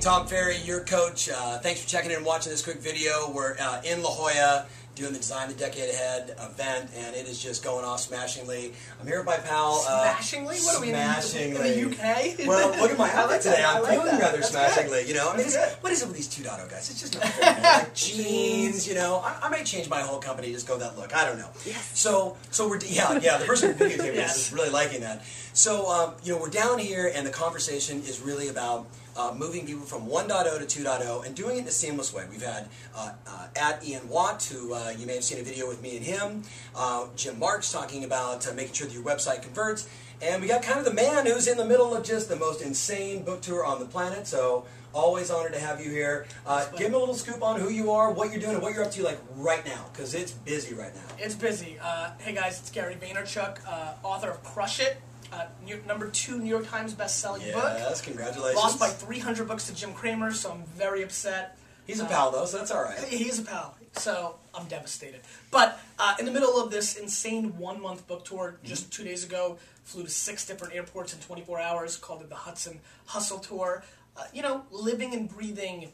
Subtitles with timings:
[0.00, 1.28] Tom Ferry, your coach.
[1.28, 3.30] Uh, thanks for checking in and watching this quick video.
[3.34, 7.40] We're uh, in La Jolla doing the Design the Decade Ahead event, and it is
[7.42, 8.72] just going off smashingly.
[8.98, 9.84] I'm here with my pal.
[9.86, 10.56] Uh, Smashingly?
[10.60, 11.82] What are we in the- smashingly.
[11.82, 12.38] in the UK?
[12.46, 13.62] Well, look at my outfit like today.
[13.64, 14.20] I'm like feeling that.
[14.20, 15.00] rather That's smashingly.
[15.02, 15.08] good.
[15.08, 15.82] You know, I mean, That's it's, good.
[15.82, 16.90] what is it with these 2.0 guys?
[16.90, 17.62] It's just not fair.
[17.84, 19.20] like jeans, you know.
[19.22, 21.14] I, I might change my whole company just go that look.
[21.14, 21.50] I don't know.
[21.66, 21.98] Yes.
[21.98, 23.36] So, so we're yeah, yeah.
[23.36, 24.46] The person who videotaped Yes.
[24.48, 25.22] is really liking that.
[25.52, 29.66] So, um, you know, we're down here, and the conversation is really about uh, moving
[29.66, 30.28] people from 1.0
[30.66, 32.24] to 2.0 and doing it in a seamless way.
[32.30, 35.68] We've had uh, uh, at Ian Watt, who uh, you may have seen a video
[35.68, 36.42] with me and him,
[36.74, 39.88] uh, Jim Marks talking about uh, making sure that your website converts,
[40.22, 42.62] and we got kind of the man who's in the middle of just the most
[42.62, 44.26] insane book tour on the planet.
[44.26, 44.66] So.
[44.92, 46.26] Always honored to have you here.
[46.44, 48.74] Uh, give me a little scoop on who you are, what you're doing, and what
[48.74, 51.00] you're up to like right now, because it's busy right now.
[51.16, 51.78] It's busy.
[51.80, 55.00] Uh, hey guys, it's Gary Vaynerchuk, uh, author of Crush It,
[55.32, 57.64] uh, New, number two New York Times best-selling book.
[57.76, 58.56] Yes, congratulations.
[58.56, 61.56] Lost by 300 books to Jim Cramer, so I'm very upset.
[61.86, 62.98] He's a Uh, pal though, so that's all right.
[63.04, 65.20] He's a pal, so I'm devastated.
[65.50, 69.24] But uh, in the middle of this insane one month book tour, just two days
[69.24, 73.82] ago, flew to six different airports in 24 hours, called it the Hudson Hustle Tour.
[74.16, 75.90] Uh, you know, living and breathing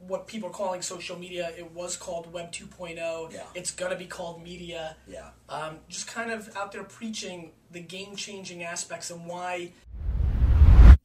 [0.00, 1.52] what people are calling social media.
[1.56, 3.32] It was called Web 2.0.
[3.32, 3.40] Yeah.
[3.54, 4.96] It's going to be called media.
[5.06, 5.30] Yeah.
[5.48, 9.72] Um, just kind of out there preaching the game changing aspects and why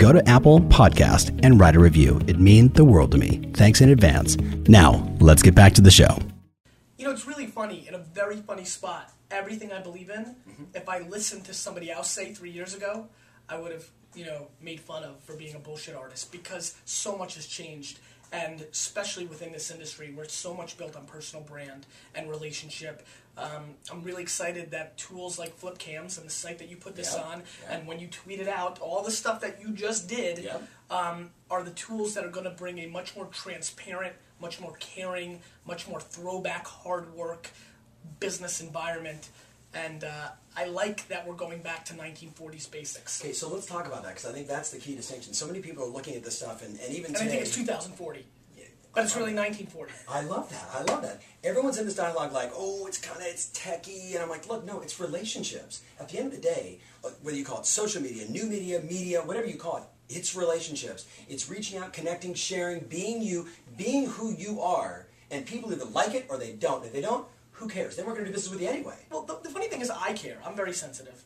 [0.00, 2.20] go to Apple Podcast and write a review.
[2.26, 3.42] It means the world to me.
[3.52, 4.38] Thanks in advance.
[4.66, 6.18] Now, let's get back to the show.
[6.96, 9.12] You know, it's really funny, in a very funny spot.
[9.30, 10.64] Everything I believe in, Mm-hmm.
[10.74, 13.08] if I listened to somebody else say three years ago,
[13.48, 13.84] I would have,
[14.14, 17.98] you know, made fun of for being a bullshit artist because so much has changed.
[18.32, 23.04] And especially within this industry where it's so much built on personal brand and relationship.
[23.36, 27.14] Um, I'm really excited that tools like Flipcams and the site that you put this
[27.16, 27.46] Yep, on, yep.
[27.70, 30.62] and when you tweet it out, all the stuff that you just did Yep.
[30.90, 34.74] um, are the tools that are going to bring a much more transparent, much more
[34.78, 37.50] caring, much more throwback, hard work
[38.18, 39.28] business environment.
[39.72, 43.22] And uh, I like that we're going back to 1940s basics.
[43.24, 45.32] Okay, so let's talk about that because I think that's the key distinction.
[45.32, 47.42] So many people are looking at this stuff, and, and even And I today, think
[47.42, 48.26] it's 2040,
[48.92, 49.92] but it's really 1940.
[50.08, 50.68] I love that.
[50.74, 51.22] I love that.
[51.44, 54.64] Everyone's in this dialogue like, oh, it's kind of it's techie, and I'm like, look,
[54.64, 55.82] no, it's relationships.
[56.00, 58.80] At the end of the day, uh, whether you call it social media, new media,
[58.80, 61.06] media, whatever you call it, it's relationships.
[61.28, 66.14] It's reaching out, connecting, sharing, being you, being who you are, and people either like
[66.14, 66.84] it or they don't.
[66.84, 67.24] If they don't,
[67.60, 67.94] who cares?
[67.96, 68.96] They weren't going to do business with you anyway.
[69.10, 70.38] Well, the, the funny thing is, I care.
[70.44, 71.22] I'm very sensitive.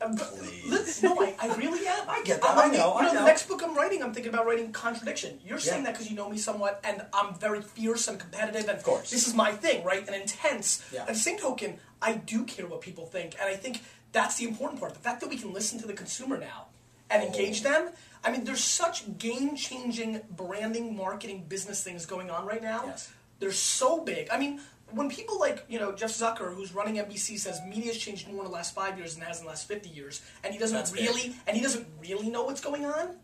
[0.00, 1.02] Um, Please.
[1.02, 2.08] no, I, I really am.
[2.08, 2.50] I get that.
[2.50, 3.20] I'm I on the- know, I know, know.
[3.22, 5.40] the next book I'm writing, I'm thinking about writing contradiction.
[5.44, 5.86] You're saying Yeah.
[5.86, 9.10] that because you know me somewhat, and I'm very fierce and competitive, and Of course.
[9.10, 10.06] this is my thing, right?
[10.06, 10.84] And intense.
[10.92, 11.00] Yeah.
[11.02, 13.82] At the same token, I do care what people think, and I think
[14.12, 14.94] that's the important part.
[14.94, 16.66] The fact that we can listen to the consumer now
[17.10, 17.90] and engage them.
[18.22, 22.84] I mean, there's such game-changing branding, marketing, business things going on right now.
[22.86, 23.10] Yes.
[23.40, 24.28] They're so big.
[24.30, 24.60] I mean,
[24.92, 28.44] when people like, you know, Jeff Zucker, who's running NBC, says media's changed more in
[28.44, 30.76] the last five years than it has in the last 50 years, and he doesn't
[30.76, 33.16] That's really, and he doesn't really know what's going on,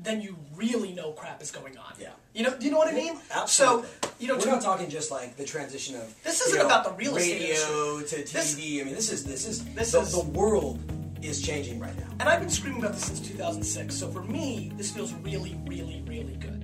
[0.00, 1.92] then you really know crap is going on.
[2.00, 2.08] Yeah.
[2.34, 3.16] You know, do you know what I mean?
[3.32, 3.88] Absolutely.
[4.02, 6.84] So, you know, we're not talking just like the transition of This isn't know, about
[6.84, 8.32] the real estate radio to TV.
[8.32, 10.80] This- I mean, this is this is This the, is- the world
[11.22, 12.08] is changing right now.
[12.20, 16.02] and I've been screaming about this since 2006, so for me, this feels really, really,
[16.06, 16.63] really good.